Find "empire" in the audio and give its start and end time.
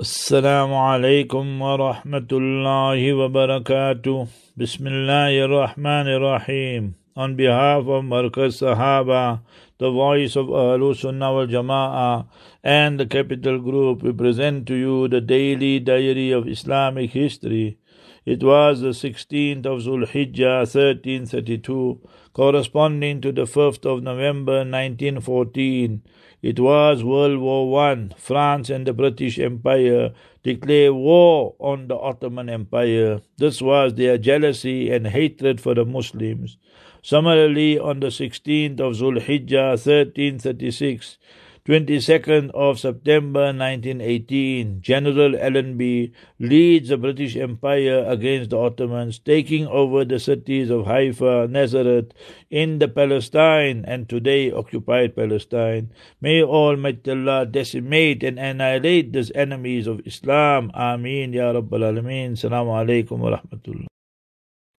29.38-30.12, 32.50-33.20, 47.36-48.02